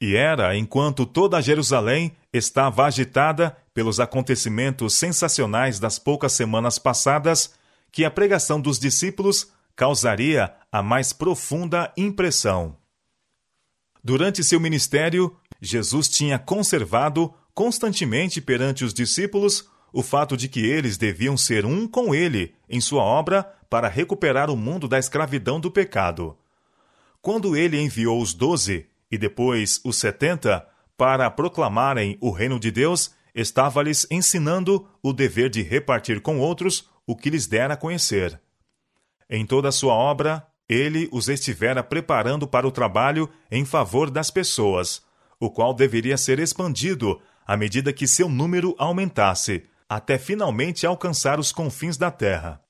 E 0.00 0.16
era 0.16 0.56
enquanto 0.56 1.06
toda 1.06 1.40
Jerusalém 1.40 2.16
estava 2.32 2.86
agitada 2.86 3.56
pelos 3.74 4.00
acontecimentos 4.00 4.94
sensacionais 4.94 5.78
das 5.78 5.98
poucas 5.98 6.32
semanas 6.32 6.78
passadas 6.78 7.54
que 7.90 8.04
a 8.04 8.10
pregação 8.10 8.60
dos 8.60 8.78
discípulos 8.78 9.52
causaria 9.76 10.54
a 10.72 10.82
mais 10.82 11.12
profunda 11.12 11.92
impressão. 11.98 12.74
Durante 14.02 14.42
seu 14.42 14.58
ministério, 14.58 15.36
Jesus 15.60 16.08
tinha 16.08 16.38
conservado 16.38 17.32
constantemente 17.54 18.40
perante 18.40 18.82
os 18.82 18.94
discípulos 18.94 19.68
o 19.92 20.02
fato 20.02 20.34
de 20.34 20.48
que 20.48 20.60
eles 20.60 20.96
deviam 20.96 21.36
ser 21.36 21.66
um 21.66 21.86
com 21.86 22.14
ele 22.14 22.54
em 22.66 22.80
sua 22.80 23.02
obra 23.02 23.44
para 23.68 23.86
recuperar 23.86 24.50
o 24.50 24.56
mundo 24.56 24.88
da 24.88 24.98
escravidão 24.98 25.60
do 25.60 25.70
pecado. 25.70 26.36
Quando 27.20 27.54
ele 27.54 27.78
enviou 27.78 28.20
os 28.20 28.32
doze 28.32 28.86
e 29.10 29.18
depois 29.18 29.78
os 29.84 29.96
setenta 29.96 30.66
para 30.96 31.30
proclamarem 31.30 32.16
o 32.20 32.30
reino 32.30 32.58
de 32.58 32.70
Deus, 32.70 33.14
estava-lhes 33.34 34.06
ensinando 34.10 34.88
o 35.02 35.12
dever 35.12 35.50
de 35.50 35.62
repartir 35.62 36.22
com 36.22 36.40
outros 36.40 36.88
o 37.06 37.14
que 37.14 37.28
lhes 37.28 37.46
dera 37.46 37.74
a 37.74 37.76
conhecer. 37.76 38.40
Em 39.28 39.44
toda 39.44 39.68
a 39.68 39.72
sua 39.72 39.94
obra, 39.94 40.46
ele 40.68 41.08
os 41.12 41.28
estivera 41.28 41.82
preparando 41.82 42.46
para 42.46 42.66
o 42.66 42.70
trabalho 42.70 43.28
em 43.50 43.64
favor 43.64 44.10
das 44.10 44.30
pessoas, 44.30 45.02
o 45.38 45.50
qual 45.50 45.74
deveria 45.74 46.16
ser 46.16 46.38
expandido 46.38 47.20
à 47.46 47.56
medida 47.56 47.92
que 47.92 48.06
seu 48.06 48.28
número 48.28 48.74
aumentasse, 48.78 49.64
até 49.88 50.18
finalmente 50.18 50.86
alcançar 50.86 51.38
os 51.38 51.52
confins 51.52 51.96
da 51.96 52.10
terra. 52.10 52.62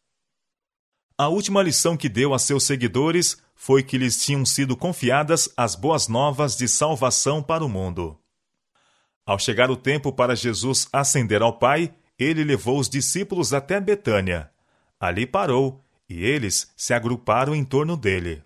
A 1.17 1.29
última 1.29 1.63
lição 1.63 1.97
que 1.97 2.09
deu 2.09 2.35
a 2.35 2.39
seus 2.39 2.65
seguidores 2.65 3.37
foi 3.55 3.83
que 3.83 3.99
lhes 3.99 4.21
tinham 4.25 4.45
sido 4.45 4.77
confiadas 4.77 5.49
as 5.57 5.77
boas 5.77 6.09
novas 6.09 6.57
de 6.57 6.67
salvação 6.67 7.43
para 7.43 7.65
o 7.65 7.69
mundo. 7.69 8.19
Ao 9.25 9.39
chegar 9.39 9.71
o 9.71 9.77
tempo 9.77 10.13
para 10.13 10.35
Jesus 10.35 10.89
ascender 10.93 11.43
ao 11.43 11.59
Pai, 11.59 11.95
ele 12.19 12.43
levou 12.43 12.79
os 12.79 12.89
discípulos 12.89 13.53
até 13.53 13.81
Betânia. 13.81 14.51
Ali 14.99 15.27
parou 15.27 15.85
e 16.09 16.25
eles 16.25 16.71
se 16.77 16.93
agruparam 16.93 17.55
em 17.55 17.65
torno 17.65 17.97
dele. 17.97 18.43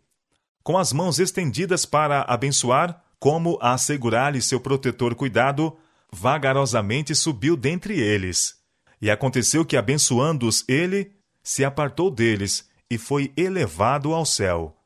com 0.67 0.77
as 0.77 0.93
mãos 0.93 1.21
estendidas 1.21 1.87
para 1.87 2.23
abençoar, 2.23 3.05
como 3.21 3.57
a 3.63 3.75
assegurar-lhe 3.75 4.43
seu 4.43 4.59
protetor 4.59 5.15
cuidado, 5.15 5.77
vagarosamente 6.11 7.15
subiu 7.15 7.57
dentre 7.57 8.01
eles. 8.01 8.57
E 9.01 9.09
aconteceu 9.09 9.65
que, 9.65 9.77
abençoando-os 9.77 10.65
ele, 10.69 11.13
se 11.41 11.65
apartou 11.65 12.11
deles 12.11 12.69
e 12.91 12.99
foi 12.99 13.33
elevado 13.37 14.13
ao 14.13 14.27
céu. 14.27 14.77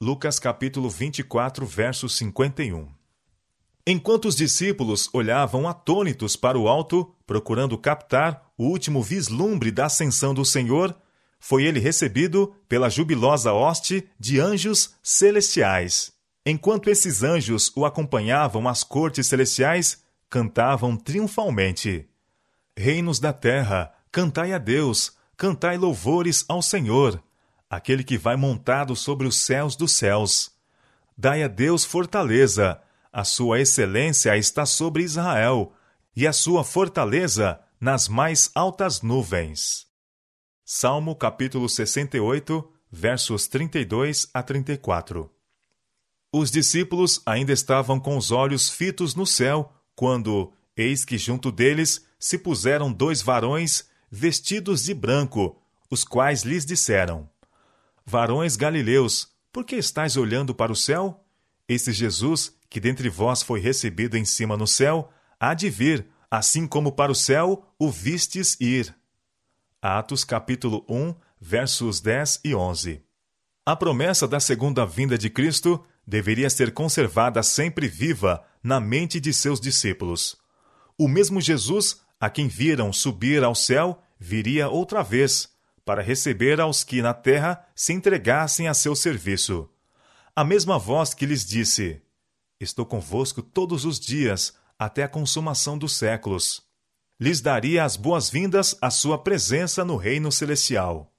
Lucas 0.00 0.38
capítulo 0.38 0.88
24, 0.88 1.66
verso 1.66 2.08
51. 2.08 2.88
Enquanto 3.86 4.28
os 4.28 4.34
discípulos 4.34 5.10
olhavam 5.12 5.68
atônitos 5.68 6.36
para 6.36 6.58
o 6.58 6.68
alto, 6.68 7.14
procurando 7.26 7.76
captar 7.76 8.50
o 8.56 8.64
último 8.64 9.02
vislumbre 9.02 9.70
da 9.70 9.84
ascensão 9.84 10.32
do 10.32 10.44
Senhor, 10.44 10.96
foi 11.38 11.64
ele 11.64 11.80
recebido 11.80 12.54
pela 12.68 12.88
jubilosa 12.88 13.52
hoste 13.52 14.08
de 14.18 14.40
anjos 14.40 14.94
celestiais. 15.02 16.12
Enquanto 16.44 16.88
esses 16.88 17.22
anjos 17.22 17.72
o 17.74 17.84
acompanhavam 17.84 18.68
às 18.68 18.82
cortes 18.84 19.26
celestiais, 19.26 20.02
cantavam 20.30 20.96
triunfalmente: 20.96 22.08
Reinos 22.76 23.18
da 23.18 23.32
terra, 23.32 23.92
cantai 24.10 24.52
a 24.52 24.58
Deus, 24.58 25.12
cantai 25.36 25.76
louvores 25.76 26.44
ao 26.48 26.62
Senhor 26.62 27.22
aquele 27.68 28.04
que 28.04 28.16
vai 28.16 28.36
montado 28.36 28.94
sobre 28.94 29.26
os 29.26 29.36
céus 29.36 29.76
dos 29.76 29.92
céus. 29.92 30.50
Dai 31.16 31.42
a 31.42 31.48
Deus 31.48 31.84
fortaleza, 31.84 32.80
a 33.12 33.24
sua 33.24 33.60
excelência 33.60 34.36
está 34.36 34.66
sobre 34.66 35.02
Israel, 35.02 35.72
e 36.14 36.26
a 36.26 36.32
sua 36.32 36.64
fortaleza 36.64 37.60
nas 37.80 38.08
mais 38.08 38.50
altas 38.54 39.02
nuvens. 39.02 39.86
Salmo 40.68 41.14
capítulo 41.14 41.68
68, 41.68 42.68
versos 42.90 43.46
32 43.46 44.28
a 44.34 44.42
34. 44.42 45.32
Os 46.32 46.50
discípulos 46.50 47.22
ainda 47.24 47.52
estavam 47.52 48.00
com 48.00 48.16
os 48.16 48.32
olhos 48.32 48.68
fitos 48.68 49.14
no 49.14 49.24
céu, 49.24 49.72
quando, 49.94 50.52
eis 50.76 51.04
que 51.04 51.16
junto 51.16 51.52
deles 51.52 52.04
se 52.18 52.36
puseram 52.36 52.92
dois 52.92 53.22
varões 53.22 53.88
vestidos 54.10 54.82
de 54.82 54.92
branco, 54.92 55.56
os 55.88 56.02
quais 56.02 56.42
lhes 56.42 56.66
disseram: 56.66 57.30
Varões 58.04 58.56
galileus, 58.56 59.28
por 59.52 59.64
que 59.64 59.76
estáis 59.76 60.16
olhando 60.16 60.52
para 60.52 60.72
o 60.72 60.76
céu? 60.76 61.24
Esse 61.68 61.92
Jesus, 61.92 62.52
que 62.68 62.80
dentre 62.80 63.08
vós 63.08 63.40
foi 63.40 63.60
recebido 63.60 64.16
em 64.16 64.24
cima 64.24 64.56
no 64.56 64.66
céu, 64.66 65.12
há 65.38 65.54
de 65.54 65.70
vir, 65.70 66.08
assim 66.28 66.66
como 66.66 66.90
para 66.90 67.12
o 67.12 67.14
céu 67.14 67.72
o 67.78 67.88
vistes 67.88 68.60
ir. 68.60 68.95
Atos 69.82 70.24
capítulo 70.24 70.84
1, 70.88 71.14
versos 71.38 72.00
10 72.00 72.40
e 72.44 72.54
11. 72.54 73.02
A 73.64 73.76
promessa 73.76 74.26
da 74.26 74.40
segunda 74.40 74.86
vinda 74.86 75.18
de 75.18 75.28
Cristo 75.28 75.84
deveria 76.06 76.48
ser 76.48 76.72
conservada 76.72 77.42
sempre 77.42 77.86
viva 77.86 78.42
na 78.62 78.80
mente 78.80 79.20
de 79.20 79.34
seus 79.34 79.60
discípulos. 79.60 80.36
O 80.98 81.06
mesmo 81.06 81.42
Jesus, 81.42 82.00
a 82.18 82.30
quem 82.30 82.48
viram 82.48 82.90
subir 82.90 83.44
ao 83.44 83.54
céu, 83.54 84.02
viria 84.18 84.68
outra 84.68 85.02
vez, 85.02 85.50
para 85.84 86.02
receber 86.02 86.58
aos 86.58 86.82
que 86.82 87.02
na 87.02 87.12
terra 87.12 87.64
se 87.74 87.92
entregassem 87.92 88.68
a 88.68 88.74
seu 88.74 88.96
serviço. 88.96 89.68
A 90.34 90.42
mesma 90.42 90.78
voz 90.78 91.12
que 91.12 91.26
lhes 91.26 91.44
disse: 91.44 92.00
Estou 92.58 92.86
convosco 92.86 93.42
todos 93.42 93.84
os 93.84 94.00
dias, 94.00 94.54
até 94.78 95.02
a 95.02 95.08
consumação 95.08 95.76
dos 95.76 95.92
séculos. 95.92 96.65
Lhes 97.18 97.40
daria 97.40 97.82
as 97.82 97.96
boas-vindas 97.96 98.76
à 98.80 98.90
sua 98.90 99.16
presença 99.16 99.82
no 99.82 99.96
reino 99.96 100.30
celestial. 100.30 101.10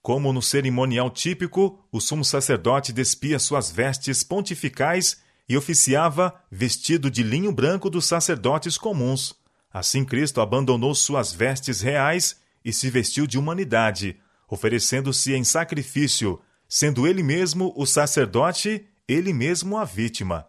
Como 0.00 0.32
no 0.32 0.40
cerimonial 0.40 1.10
típico, 1.10 1.78
o 1.92 2.00
sumo 2.00 2.24
sacerdote 2.24 2.90
despia 2.90 3.38
suas 3.38 3.70
vestes 3.70 4.22
pontificais 4.22 5.20
e 5.46 5.58
oficiava 5.58 6.34
vestido 6.50 7.10
de 7.10 7.22
linho 7.22 7.52
branco 7.52 7.90
dos 7.90 8.06
sacerdotes 8.06 8.78
comuns. 8.78 9.34
Assim 9.70 10.06
Cristo 10.06 10.40
abandonou 10.40 10.94
suas 10.94 11.34
vestes 11.34 11.82
reais 11.82 12.40
e 12.64 12.72
se 12.72 12.88
vestiu 12.88 13.26
de 13.26 13.38
humanidade, 13.38 14.18
oferecendo-se 14.48 15.34
em 15.34 15.44
sacrifício, 15.44 16.40
sendo 16.66 17.06
ele 17.06 17.22
mesmo 17.22 17.74
o 17.76 17.84
sacerdote, 17.84 18.86
ele 19.06 19.34
mesmo 19.34 19.76
a 19.76 19.84
vítima. 19.84 20.46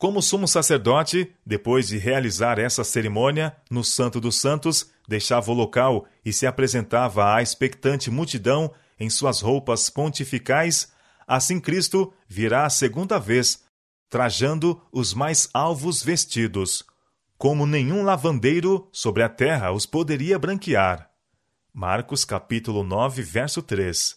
Como 0.00 0.22
sumo 0.22 0.48
sacerdote, 0.48 1.30
depois 1.44 1.88
de 1.88 1.98
realizar 1.98 2.58
essa 2.58 2.82
cerimônia, 2.82 3.54
no 3.70 3.84
Santo 3.84 4.18
dos 4.18 4.40
Santos, 4.40 4.90
deixava 5.06 5.50
o 5.50 5.54
local 5.54 6.06
e 6.24 6.32
se 6.32 6.46
apresentava 6.46 7.34
à 7.34 7.42
expectante 7.42 8.10
multidão 8.10 8.72
em 8.98 9.10
suas 9.10 9.42
roupas 9.42 9.90
pontificais, 9.90 10.90
assim 11.28 11.60
Cristo 11.60 12.14
virá 12.26 12.64
a 12.64 12.70
segunda 12.70 13.18
vez, 13.20 13.62
trajando 14.08 14.80
os 14.90 15.12
mais 15.12 15.50
alvos 15.52 16.02
vestidos, 16.02 16.82
como 17.36 17.66
nenhum 17.66 18.02
lavandeiro 18.02 18.88
sobre 18.90 19.22
a 19.22 19.28
terra 19.28 19.70
os 19.70 19.84
poderia 19.84 20.38
branquear. 20.38 21.10
Marcos 21.74 22.24
capítulo 22.24 22.82
9, 22.82 23.20
verso 23.20 23.60
3. 23.60 24.16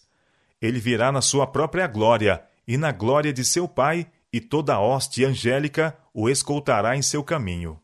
Ele 0.62 0.80
virá 0.80 1.12
na 1.12 1.20
sua 1.20 1.46
própria 1.46 1.86
glória 1.86 2.42
e 2.66 2.78
na 2.78 2.90
glória 2.90 3.34
de 3.34 3.44
seu 3.44 3.68
Pai, 3.68 4.06
e 4.34 4.40
toda 4.40 4.74
a 4.74 4.80
hoste 4.80 5.24
angélica 5.24 5.96
o 6.12 6.28
escoltará 6.28 6.96
em 6.96 7.02
seu 7.02 7.22
caminho. 7.22 7.80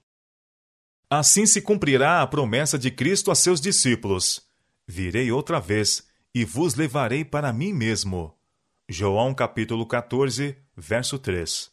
Assim 1.09 1.47
se 1.47 1.63
cumprirá 1.63 2.23
a 2.23 2.27
promessa 2.27 2.77
de 2.77 2.91
Cristo 2.91 3.31
a 3.31 3.37
seus 3.37 3.61
discípulos: 3.61 4.43
Virei 4.85 5.31
outra 5.31 5.61
vez 5.61 6.09
e 6.35 6.45
vos 6.45 6.75
levarei 6.75 7.25
para 7.25 7.53
mim 7.53 7.73
mesmo. 7.73 8.37
João 8.89 9.33
capítulo 9.33 9.87
14, 9.87 10.57
verso 10.77 11.21
3. 11.21 11.71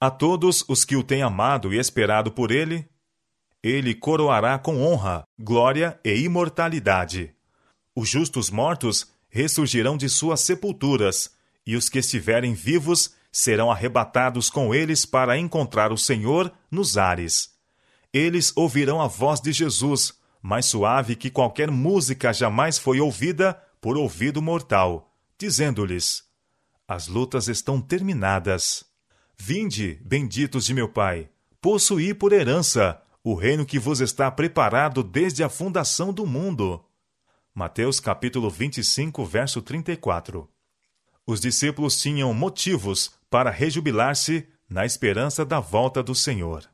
A 0.00 0.10
todos 0.10 0.64
os 0.66 0.82
que 0.82 0.96
o 0.96 1.02
têm 1.02 1.20
amado 1.20 1.74
e 1.74 1.78
esperado 1.78 2.32
por 2.32 2.50
ele, 2.50 2.88
ele 3.62 3.94
coroará 3.94 4.58
com 4.58 4.80
honra, 4.80 5.22
glória 5.38 6.00
e 6.02 6.14
imortalidade. 6.14 7.34
Os 7.94 8.08
justos 8.08 8.48
mortos 8.48 9.12
ressurgirão 9.28 9.98
de 9.98 10.08
suas 10.08 10.40
sepulturas, 10.40 11.36
e 11.66 11.76
os 11.76 11.90
que 11.90 11.98
estiverem 11.98 12.54
vivos 12.54 13.14
serão 13.36 13.70
arrebatados 13.70 14.48
com 14.48 14.74
eles 14.74 15.04
para 15.04 15.36
encontrar 15.36 15.92
o 15.92 15.98
Senhor 15.98 16.50
nos 16.70 16.96
ares. 16.96 17.50
Eles 18.10 18.50
ouvirão 18.56 18.98
a 18.98 19.06
voz 19.06 19.42
de 19.42 19.52
Jesus, 19.52 20.14
mais 20.40 20.64
suave 20.64 21.14
que 21.14 21.28
qualquer 21.28 21.70
música 21.70 22.32
jamais 22.32 22.78
foi 22.78 22.98
ouvida 22.98 23.52
por 23.78 23.98
ouvido 23.98 24.40
mortal, 24.40 25.14
dizendo-lhes: 25.38 26.24
As 26.88 27.08
lutas 27.08 27.46
estão 27.46 27.78
terminadas. 27.78 28.86
Vinde, 29.36 30.00
benditos 30.02 30.64
de 30.64 30.72
meu 30.72 30.88
Pai, 30.88 31.28
possuí 31.60 32.14
por 32.14 32.32
herança 32.32 33.02
o 33.22 33.34
reino 33.34 33.66
que 33.66 33.78
vos 33.78 34.00
está 34.00 34.30
preparado 34.30 35.02
desde 35.02 35.44
a 35.44 35.50
fundação 35.50 36.10
do 36.10 36.24
mundo. 36.24 36.82
Mateus 37.54 38.00
capítulo 38.00 38.48
25, 38.48 39.26
verso 39.26 39.60
34. 39.60 40.48
Os 41.26 41.40
discípulos 41.40 42.00
tinham 42.00 42.32
motivos 42.32 43.15
para 43.36 43.50
rejubilar-se 43.50 44.48
na 44.66 44.86
esperança 44.86 45.44
da 45.44 45.60
volta 45.60 46.02
do 46.02 46.14
Senhor. 46.14 46.64